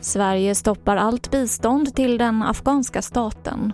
[0.00, 3.72] Sverige stoppar allt bistånd till den afghanska staten.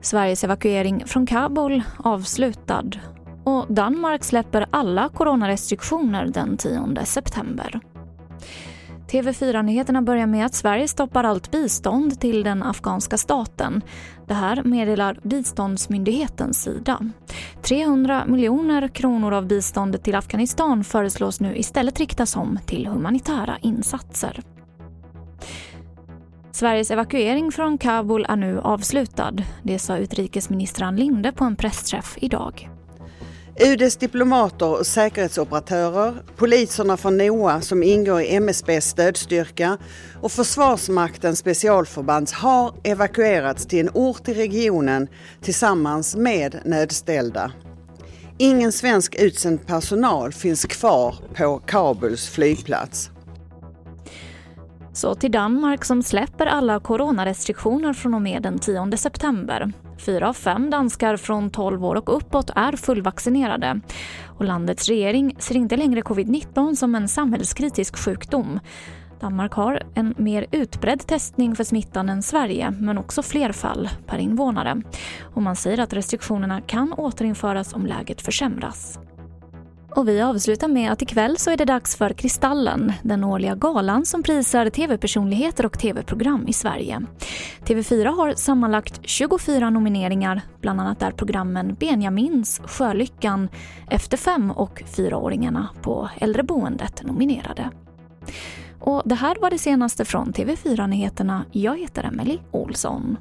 [0.00, 2.90] Sveriges evakuering från Kabul avslutad.
[3.44, 7.80] Och Danmark släpper alla coronarestriktioner den 10 september.
[9.08, 13.82] TV4-nyheterna börjar med att Sverige stoppar allt bistånd till den afghanska staten.
[14.26, 16.98] Det här meddelar biståndsmyndighetens sida.
[17.64, 24.40] 300 miljoner kronor av biståndet till Afghanistan föreslås nu istället riktas om till humanitära insatser.
[26.52, 29.32] Sveriges evakuering från Kabul är nu avslutad.
[29.62, 32.70] Det sa utrikesminister Ann Linde på en pressträff idag.
[33.60, 39.78] UDs diplomater och säkerhetsoperatörer, poliserna från NOA som ingår i MSBs stödstyrka
[40.22, 45.08] och Försvarsmaktens specialförband har evakuerats till en ort i regionen
[45.42, 47.52] tillsammans med nödställda.
[48.38, 53.10] Ingen svensk utsänd personal finns kvar på Kabuls flygplats.
[54.94, 59.72] Så till Danmark som släpper alla coronarestriktioner från och med den 10 september.
[60.06, 63.80] Fyra av fem danskar från 12 år och uppåt är fullvaccinerade.
[64.26, 68.60] Och landets regering ser inte längre covid-19 som en samhällskritisk sjukdom.
[69.20, 74.18] Danmark har en mer utbredd testning för smittan än Sverige, men också fler fall per
[74.18, 74.82] invånare.
[75.22, 78.98] Och man säger att restriktionerna kan återinföras om läget försämras.
[79.96, 84.06] Och vi avslutar med att ikväll så är det dags för Kristallen, den årliga galan
[84.06, 87.02] som prisar tv-personligheter och tv-program i Sverige.
[87.64, 93.48] TV4 har sammanlagt 24 nomineringar, bland annat är programmen Benjamins, Sjölyckan,
[93.90, 97.70] Efter fem och Fyraåringarna på äldreboendet nominerade.
[98.80, 101.44] Och det här var det senaste från TV4 Nyheterna.
[101.52, 103.16] Jag heter Emily Olsson.